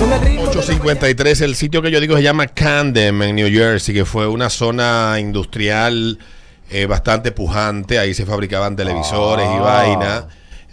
[0.00, 4.48] 853, el sitio que yo digo se llama Camden en New Jersey, que fue una
[4.48, 6.18] zona industrial
[6.70, 7.98] eh, bastante pujante.
[7.98, 10.28] Ahí se fabricaban televisores y Ah.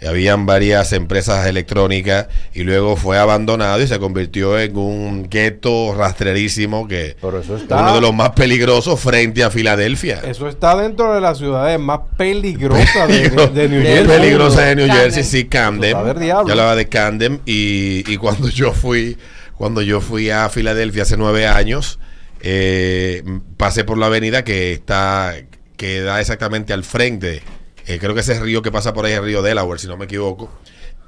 [0.06, 6.86] Habían varias empresas electrónicas y luego fue abandonado y se convirtió en un gueto rastrerísimo
[6.86, 10.20] que Pero eso es está- uno de los más peligrosos frente a Filadelfia.
[10.24, 14.06] Eso está dentro de las ciudades más peligrosas de, de- de New Jersey.
[14.06, 15.02] peligrosa de New Camden.
[15.04, 15.96] Jersey, sí, Camden.
[16.20, 19.16] Yo hablaba de Camden y, y cuando yo fui,
[19.56, 21.98] cuando yo fui a Filadelfia hace nueve años,
[22.40, 23.24] eh,
[23.56, 25.34] pasé por la avenida que está,
[25.76, 27.42] que da exactamente al frente.
[27.88, 29.96] Eh, creo que ese río que pasa por ahí es el río Delaware, si no
[29.96, 30.50] me equivoco.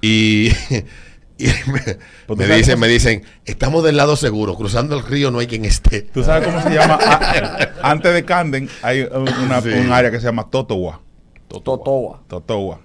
[0.01, 0.49] Y,
[1.39, 5.31] y me, Pues me dicen, cómo- me dicen, estamos del lado seguro, cruzando el río
[5.31, 6.03] no hay quien esté.
[6.03, 6.99] ¿Tú sabes cómo se llama?
[7.83, 9.69] Antes de Camden hay una- Sí.
[9.69, 11.01] un área que se llama Totowa.
[11.49, 12.23] Totoa.
[12.29, 12.81] Totowa.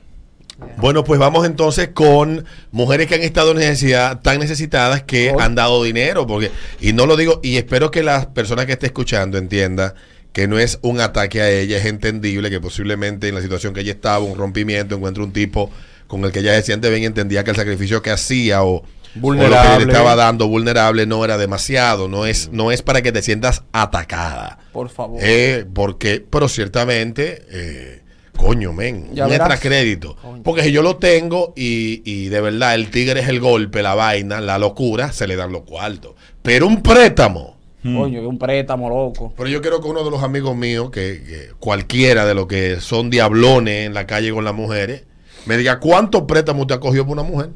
[0.78, 5.54] Bueno, pues vamos entonces con mujeres que han estado en necesidad, tan necesitadas que han
[5.54, 6.50] dado dinero, porque,
[6.80, 9.96] y no lo digo, y espero que las personas que esté escuchando entienda
[10.36, 13.80] que no es un ataque a ella, es entendible que posiblemente en la situación que
[13.80, 15.72] ella estaba, un rompimiento, encuentre un tipo
[16.08, 18.84] con el que ella se siente bien, entendía que el sacrificio que hacía o,
[19.22, 19.48] o lo que
[19.86, 23.64] le estaba dando vulnerable no era demasiado, no es, no es para que te sientas
[23.72, 24.60] atacada.
[24.74, 25.22] Por favor.
[25.24, 28.02] Eh, porque, pero ciertamente, eh,
[28.36, 29.50] coño, men, Ya un verás.
[29.52, 30.18] extra crédito.
[30.22, 30.44] Coño.
[30.44, 33.96] Porque si yo lo tengo y, y de verdad el tigre es el golpe, la
[33.96, 36.16] vaina, la locura, se le dan los cuartos.
[36.42, 37.55] Pero un préstamo.
[37.94, 39.34] Coño, que un préstamo loco.
[39.38, 42.80] Pero yo quiero que uno de los amigos míos, que, que cualquiera de los que
[42.82, 45.04] son diablones en la calle con las mujeres,
[45.46, 47.50] me diga cuánto préstamo te ha cogido por una mujer.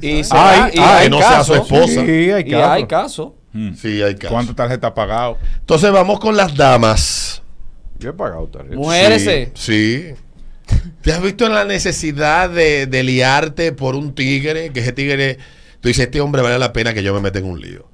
[0.00, 1.56] Y, Eso se Ay, da- y ay, hay que no sea su casos.
[1.72, 2.04] esposa.
[2.06, 2.68] Sí, hay Y casos.
[2.70, 3.28] hay casos.
[3.52, 3.74] Mm.
[3.74, 4.30] Sí, hay casos.
[4.30, 5.38] ¿Cuántas tarjetas pagado?
[5.60, 7.42] Entonces vamos con las damas.
[7.98, 8.76] Yo he pagado tarjeta.
[8.76, 9.24] Mujeres.
[9.24, 10.14] Sí, sí.
[11.02, 14.70] ¿Te has visto en la necesidad de, de liarte por un tigre?
[14.70, 15.38] Que ese tigre,
[15.80, 17.88] tú dices, este hombre vale la pena que yo me meta en un lío.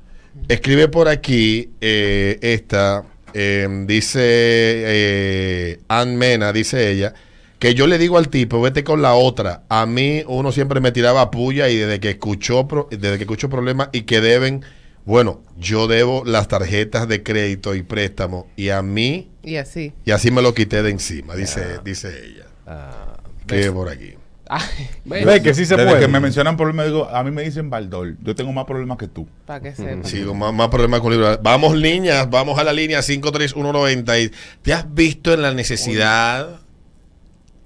[0.48, 7.14] Escribe por aquí eh, esta, eh, dice eh, Ann Mena, dice ella,
[7.58, 9.62] que yo le digo al tipo, vete con la otra.
[9.68, 13.48] A mí uno siempre me tiraba puya y desde que escuchó, pro- desde que escucho
[13.48, 14.62] problemas y que deben,
[15.04, 19.92] bueno, yo debo las tarjetas de crédito y préstamo y a mí Y así.
[20.04, 22.46] y así me lo quité de encima, dice, dice ella.
[22.66, 23.16] Ah,
[23.46, 24.14] Que por aquí.
[25.10, 25.42] Ay, ve.
[25.42, 26.00] Que sí se Desde puede.
[26.02, 28.16] que me mencionan problemas, digo, a mí me dicen Baldor.
[28.22, 29.26] Yo tengo más problemas que tú.
[29.46, 30.04] Para que sepa.
[30.06, 31.38] Sí, más, más problemas con libros.
[31.42, 34.18] Vamos, niñas, vamos a la línea 53190.
[34.18, 34.30] y-
[34.62, 36.60] ¿Te has visto en la necesidad?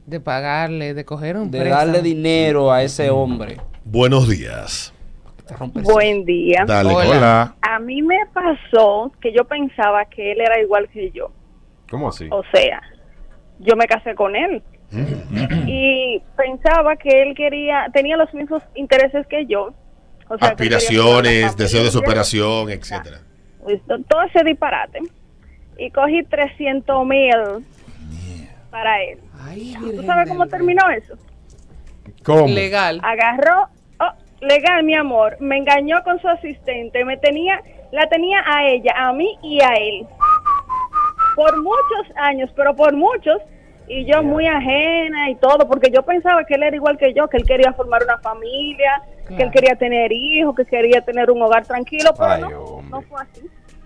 [0.06, 1.84] De pagarle, de coger un De préstamo.
[1.84, 3.56] darle dinero a ese hombre.
[3.84, 4.92] Buenos días.
[5.82, 6.64] Buen día.
[6.66, 6.92] Dale.
[6.94, 7.08] Hola.
[7.08, 7.54] Hola.
[7.62, 11.30] A mí me pasó que yo pensaba que él era igual que yo.
[11.90, 12.26] ¿Cómo así?
[12.30, 12.80] O sea,
[13.60, 14.62] yo me casé con él
[15.66, 19.72] y pensaba que él quería, tenía los mismos intereses que yo.
[20.28, 23.18] O sea, Aspiraciones, deseos de superación, etcétera.
[23.62, 25.00] Pues, to- todo ese disparate.
[25.78, 27.34] Y cogí 300 mil
[28.70, 29.18] para él.
[29.40, 31.14] Ay, ¿Tú sabes cómo terminó eso?
[32.24, 32.48] ¿Cómo?
[32.48, 33.00] Legal.
[33.04, 33.68] agarró,
[34.00, 37.60] oh, legal mi amor, me engañó con su asistente, me tenía,
[37.92, 40.06] la tenía a ella, a mí y a él.
[41.36, 43.38] Por muchos años, pero por muchos,
[43.88, 47.28] y yo muy ajena y todo, porque yo pensaba que él era igual que yo,
[47.28, 51.40] que él quería formar una familia, que él quería tener hijos, que quería tener un
[51.42, 52.90] hogar tranquilo, pero Ay, no, hombre.
[52.90, 53.40] no fue así.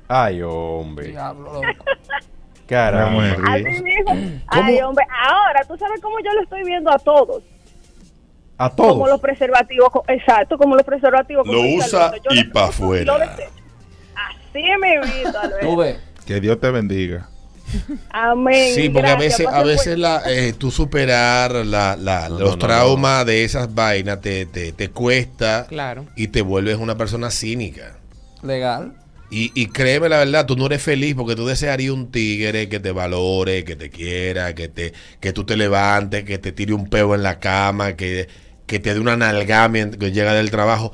[0.09, 1.09] Ay, hombre.
[1.09, 1.61] Diablo.
[2.67, 3.25] Caramba.
[3.53, 7.43] Así mismo, ay hombre, ahora, tú sabes cómo yo lo estoy viendo a todos,
[8.59, 9.09] A como todos.
[9.11, 11.47] los preservativos, exacto, como los preservativos.
[11.47, 13.37] como Lo usa y lo pa' uso y lo afuera.
[14.15, 15.67] Así me visto, Alberto.
[15.67, 15.99] Tú ves.
[16.27, 17.29] Que Dios te bendiga.
[18.11, 18.75] Amén.
[18.75, 22.51] Sí, porque a veces, a veces la, eh, tú superar la, la- No, los no,
[22.51, 26.07] no, traumas de esas vainas te, te, te cuesta Claro.
[26.17, 27.97] y te vuelves una persona cínica.
[28.43, 28.95] Legal.
[29.33, 32.81] Y, y créeme la verdad, tú no eres feliz porque tú desearías un tigre que
[32.81, 36.89] te valore, que te quiera, que te que tú te levantes, que te tire un
[36.89, 38.27] peo en la cama, que,
[38.67, 40.91] que te dé una nalga mientras que llega del trabajo.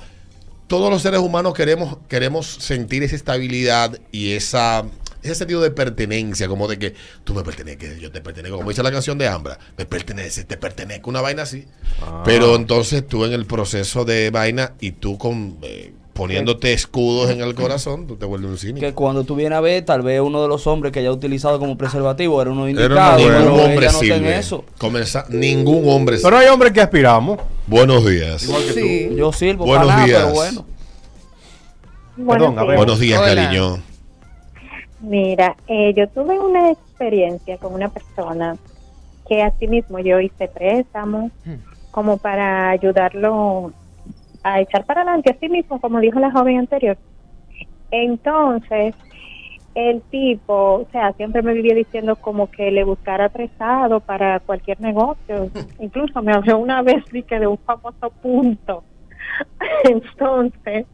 [0.67, 4.85] Todos los seres humanos queremos queremos sentir esa estabilidad y esa
[5.27, 6.95] ese sentido de pertenencia, como de que
[7.25, 10.57] tú me perteneces, yo te pertenezco, como dice la canción de Ambra, me pertenece, te
[10.57, 11.67] pertenezco, una vaina así.
[12.03, 12.23] Ah.
[12.25, 17.43] Pero entonces tú en el proceso de vaina y tú con eh, poniéndote escudos en
[17.43, 18.81] el corazón, tú te vuelves un cínico.
[18.87, 21.59] Que cuando tú vienes a ver, tal vez uno de los hombres que haya utilizado
[21.59, 23.17] como preservativo era uno Era indicado.
[23.19, 24.39] pero Ningún hombre no sirve.
[24.39, 24.65] eso.
[24.79, 27.39] Comenza- ningún hombre Pero hay hombres que aspiramos.
[27.67, 28.43] Buenos días.
[28.75, 29.11] Sí.
[29.15, 30.23] Yo sirvo Buenos para nada, días.
[30.23, 30.67] pero bueno.
[32.17, 32.67] Buenos Perdón, a días.
[32.69, 32.77] ver.
[32.79, 33.35] Buenos días, Hola.
[33.35, 33.83] cariño.
[35.01, 38.57] Mira, eh, yo tuve una experiencia con una persona
[39.29, 41.57] que así mismo yo hice préstamos Hmm.
[41.91, 43.73] como para ayudarlo
[44.43, 46.97] a echar para adelante así mismo, como dijo la joven anterior.
[47.91, 48.95] Entonces,
[49.75, 54.81] el tipo, o sea, siempre me vivía diciendo como que le buscara prestado para cualquier
[54.81, 55.51] negocio.
[55.81, 58.85] Incluso me habló una vez que de un famoso punto.
[59.85, 60.87] Entonces,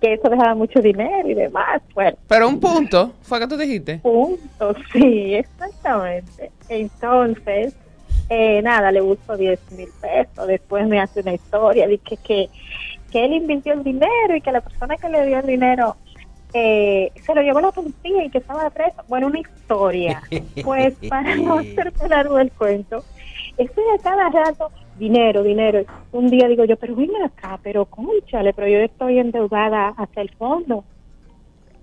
[0.00, 1.82] que eso dejaba mucho dinero y demás.
[1.94, 3.98] Bueno, Pero un punto, fue que tú dijiste.
[3.98, 6.50] punto, sí, exactamente.
[6.68, 7.74] Entonces,
[8.28, 10.46] eh, nada, le busco 10 mil pesos.
[10.46, 12.48] Después me hace una historia de que, que,
[13.12, 15.96] él invirtió el dinero y que la persona que le dio el dinero
[16.52, 19.02] eh, se lo llevó la policía y que estaba preso.
[19.08, 20.22] Bueno, una historia.
[20.62, 23.04] Pues para no hacerte largo el cuento,
[23.56, 25.84] estoy a cada rato dinero, dinero.
[26.12, 30.30] Un día digo yo, pero ven acá, pero conchale, pero yo estoy endeudada hasta el
[30.30, 30.84] fondo.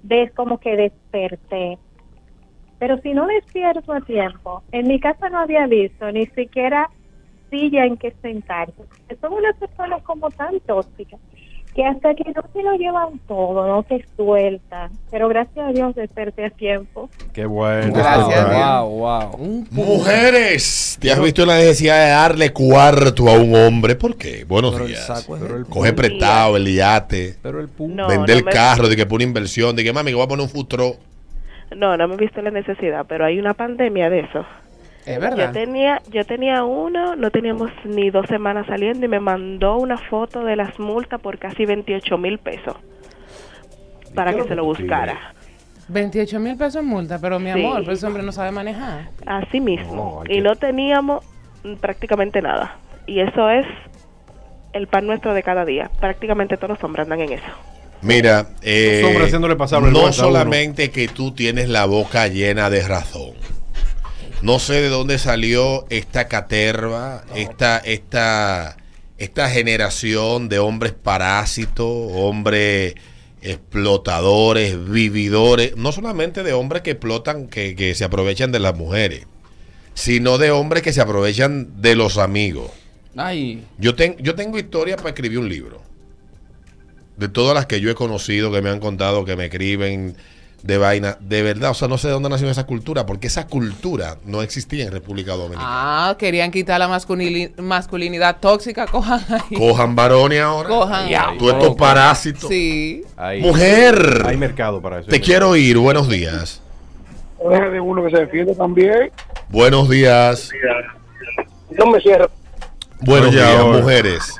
[0.04, 1.78] Ves como que desperté.
[2.80, 6.90] Pero si no despierto a tiempo, en mi casa no había visto ni siquiera
[7.50, 8.84] silla en que sentarse.
[9.22, 11.20] Son unas personas como tan tóxicas
[11.76, 14.92] que hasta que no se lo llevan todo, no se sueltan.
[15.10, 17.10] Pero gracias a Dios desperté a tiempo.
[17.34, 17.92] Qué bueno.
[17.94, 18.48] Gracias.
[18.48, 19.66] Wow, wow.
[19.72, 23.96] Mujeres, ¿te has visto la necesidad de darle cuarto a un hombre?
[23.96, 24.44] ¿Por qué?
[24.46, 25.06] Buenos Pero el días.
[25.08, 27.96] saco Pero el, Coge prestado el yate, pero el punto.
[28.04, 30.26] No, vender no el me- carro, de que pone inversión, de que mami, que voy
[30.26, 30.96] a poner un futuro.
[31.76, 34.46] No, no me he visto la necesidad, pero hay una pandemia de eso.
[35.06, 35.52] Es Yo verdad.
[35.52, 40.44] tenía, yo tenía uno, no teníamos ni dos semanas saliendo y me mandó una foto
[40.46, 42.76] de las multas por casi 28 mil pesos
[44.16, 45.34] para que se lo buscara.
[45.90, 47.60] 28 mil pesos en multa, pero mi Sí.
[47.60, 49.10] amor, pero ese hombre no sabe manejar.
[49.26, 50.22] Así mismo.
[50.26, 51.26] No, y que- no teníamos
[51.82, 52.78] prácticamente nada.
[53.06, 53.66] Y eso es
[54.72, 55.90] el pan nuestro de cada día.
[56.00, 57.46] Prácticamente todos los hombres andan en eso.
[58.02, 62.70] Mira, eh, Los hombres haciéndole pasar vergüenza no solamente que tú tienes la boca llena
[62.70, 63.32] de razón.
[64.44, 68.76] No sé de dónde salió esta caterva, esta, esta,
[69.18, 72.96] esta generación de hombres parásitos, hombres
[73.42, 79.26] explotadores, vividores, no solamente de hombres que explotan, que, que se aprovechan de las mujeres,
[79.94, 82.70] sino de hombres que se aprovechan de los amigos.
[83.16, 85.82] Ay, Yo, ten- yo tengo historia para escribir un libro.
[87.16, 90.18] De todas las que yo he conocido, que me han contado, que me escriben
[90.64, 91.18] de vaina.
[91.20, 94.42] De verdad, o sea, no sé de dónde nació esa cultura, porque esa cultura no
[94.42, 95.66] existía en República Dominicana.
[96.10, 99.58] Ah, querían quitar la masculini- masculinidad tóxica, cojan ahí.
[99.58, 100.70] Cojan varones ahora.
[100.70, 101.38] Cojan.
[101.38, 102.48] Tú estos parásitos.
[102.50, 103.04] Sí.
[103.42, 105.10] Mujer, hay mercado para eso.
[105.10, 105.78] te quiero ir.
[105.78, 106.62] Buenos días.
[107.40, 109.12] De uno que se defiende también.
[109.50, 110.50] Buenos días.
[111.78, 112.32] No me cierro.
[113.02, 113.80] Buenos Oye, días, ahora.
[113.80, 114.36] mujeres.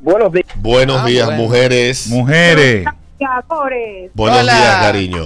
[0.00, 0.46] Buenos días.
[0.56, 1.42] Buenos Ah, días, bueno.
[1.42, 2.06] mujeres.
[2.08, 2.84] Mujeres.
[3.20, 4.52] Amores, Buenos Hola.
[4.54, 5.24] días, cariño.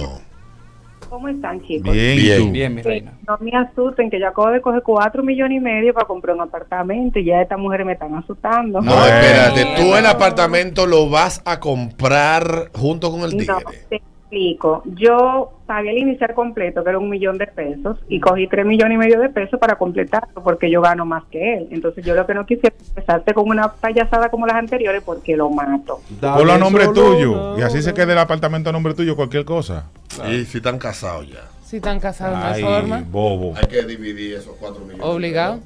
[1.09, 1.91] ¿cómo están chicos?
[1.91, 2.19] Bien.
[2.19, 2.51] ¿y Bien.
[2.53, 3.13] bien, mi reina.
[3.27, 6.41] No me asusten, que yo acabo de coger cuatro millones y medio para comprar un
[6.43, 8.79] apartamento y ya estas mujeres me están asustando.
[8.79, 9.65] No, espérate.
[9.75, 13.55] Tú el apartamento lo vas a comprar junto con el No, tigre.
[13.89, 14.83] te explico.
[14.85, 18.95] Yo pagué el inicial completo, que era un millón de pesos, y cogí tres millones
[18.95, 21.67] y medio de pesos para completarlo, porque yo gano más que él.
[21.71, 25.35] Entonces yo lo que no quisiera es empezarte con una payasada como las anteriores, porque
[25.35, 26.01] lo mato.
[26.21, 27.57] Ponlo a nombre tuyo.
[27.57, 29.85] Y así se queda el apartamento a nombre tuyo, cualquier cosa.
[30.31, 31.41] Y si están casados ya.
[31.65, 33.53] Si están casados de Ay, una forma, bobo.
[33.55, 35.05] Hay que dividir esos cuatro millones.
[35.05, 35.59] obligado.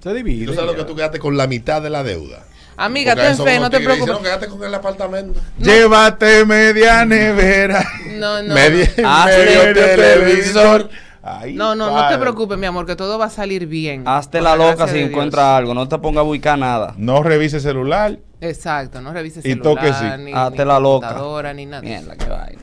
[0.00, 0.46] Se ¿Y divide.
[0.46, 2.44] tú sabes lo que tú quedaste con la mitad de la deuda?
[2.76, 4.14] Amiga, Porque ten fe, no te preocupes.
[4.14, 5.40] No, quédate con el apartamento.
[5.58, 7.82] Llévate media nevera.
[8.16, 8.54] No, no.
[8.54, 9.72] Medio, Ah, medio sí.
[9.74, 10.90] televisor.
[11.22, 14.04] Ay, No, no, no te preocupes, mi amor, que todo va a salir bien.
[14.06, 15.74] Hazte la loca si encuentras algo.
[15.74, 16.94] No te pongas a buscar nada.
[16.98, 18.18] No revise celular.
[18.40, 20.04] Exacto, no revises Y celular, toque sí.
[20.22, 21.52] ni, Hazte ni la loca.
[21.54, 21.82] ni nada.
[21.82, 22.62] Mierda, vaina.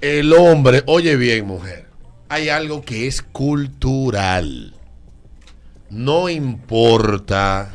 [0.00, 1.86] El hombre, oye bien, mujer,
[2.28, 4.74] hay algo que es cultural.
[5.90, 7.70] No importa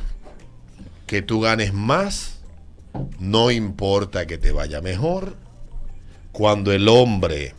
[1.12, 2.39] que tú ganes más,
[3.20, 5.36] no importa que te vaya mejor,
[6.32, 7.53] cuando el hombre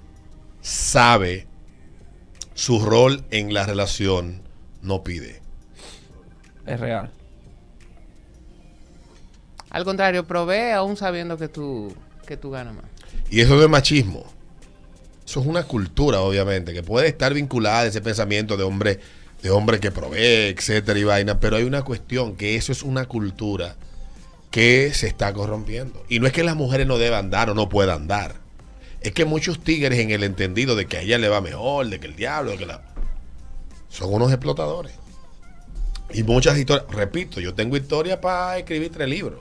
[0.62, 1.46] sabe
[2.54, 4.40] su rol en la relación,
[4.80, 5.42] no pide.
[6.64, 7.10] Es real.
[9.68, 11.94] Al contrario, provee aún sabiendo que tú,
[12.26, 12.86] que tú ganas más.
[13.30, 14.24] Y eso no es machismo.
[15.26, 18.98] Eso es una cultura, obviamente, que puede estar vinculada a ese pensamiento de hombre,
[19.42, 21.40] de hombre que provee, etcétera y vaina.
[21.40, 23.76] Pero hay una cuestión que eso es una cultura
[24.50, 26.04] que se está corrompiendo.
[26.08, 28.36] Y no es que las mujeres no deban dar o no puedan dar.
[29.00, 31.98] Es que muchos tigres en el entendido de que a ella le va mejor, de
[31.98, 32.82] que el diablo, de que la...
[33.88, 34.92] Son unos explotadores.
[36.14, 39.40] Y muchas historias, repito, yo tengo historia para escribir tres libros.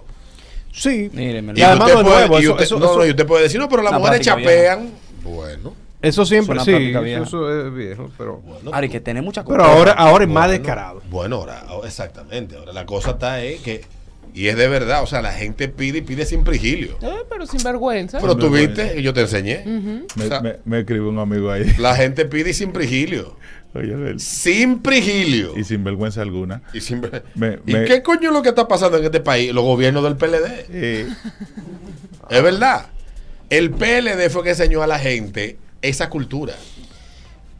[0.73, 1.09] Sí.
[1.13, 1.53] Mírenme.
[1.55, 3.25] Y además usted, no es puede, nuevo, y eso- usted- eso- no, no, y usted
[3.27, 4.89] puede decir, no, pero las mujeres chapean.
[5.23, 8.41] Bueno, Eso siempre, Es una sí, eso, es viejo, pero...
[8.71, 11.01] Ari, que tiene mucha Pero ahora, ahora es más Bueno, descarado.
[11.09, 12.55] Bueno, ahora, ahora- exactamente.
[12.55, 13.81] Ahora la cosa está es que,
[14.33, 16.97] y es de verdad, o sea, la gente pide y pide sin prigilio.
[17.01, 18.19] Eh, pero sin vergüenza.
[18.19, 19.63] Pero tú viste, y yo te enseñé.
[20.15, 21.71] Me, O sea, me, me escribió un amigo ahí.
[21.77, 23.35] La gente pide y sin prigilio.
[23.73, 25.53] Oye, Sin prigilio.
[25.57, 26.61] y sin vergüenza alguna.
[26.73, 27.01] Y, sin-
[27.35, 29.53] Me- ¿Y me- qué coño es lo que está pasando en este país?
[29.53, 30.65] Los gobiernos del PLD.
[30.71, 31.07] Eh,
[32.29, 32.87] Es verdad.
[33.49, 36.53] El PLD fue que enseñó a la gente esa cultura.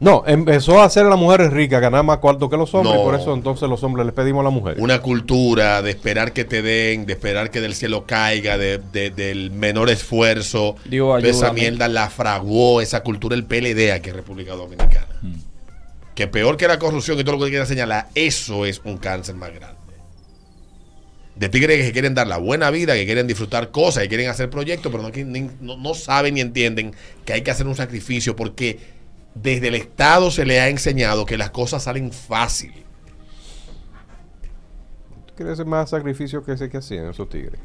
[0.00, 3.02] No, empezó a hacer a las mujeres ricas, ganar más cuarto que los hombres, No.
[3.02, 4.82] y por eso entonces los hombres les pedimos a las mujeres.
[4.82, 9.10] Una cultura de esperar que te den, de esperar que del cielo caiga, de, de-
[9.10, 10.74] del menor esfuerzo.
[10.86, 15.06] Dios, de esa mierda la fraguó esa cultura el PLD aquí en República Dominicana.
[16.16, 19.36] Que peor que la corrupción y todo lo que quiera señalar, eso es un cáncer
[19.36, 19.76] más grande.
[21.42, 24.48] De tigres que quieren dar la buena vida, que quieren disfrutar cosas, que quieren hacer
[24.48, 26.94] proyectos, pero no, no, no saben ni entienden
[27.24, 28.78] que hay que hacer un sacrificio porque
[29.34, 32.72] desde el Estado se le ha enseñado que las cosas salen fácil.
[35.36, 37.58] ¿Tú hacer más sacrificio que ese que hacían esos tigres?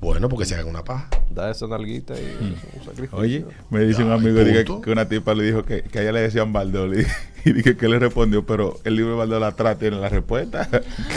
[0.00, 1.08] Bueno, porque se hagan una paja.
[1.30, 3.18] Da esa nalguita y es un sacrificio.
[3.18, 6.12] oye, me dice un amigo diga, que una tipa le dijo que, que a ella
[6.12, 7.06] le decían Baldol y,
[7.48, 10.68] y dije que le respondió, pero el libro de Baldol atrás tiene la respuesta.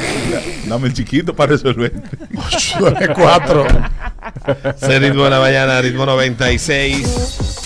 [0.68, 1.94] Dame el chiquito para resolver.
[3.16, 3.66] 4.
[4.78, 7.59] Se ritmo de la mañana, ritmo 96.